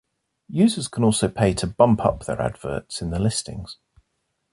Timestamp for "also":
1.03-1.27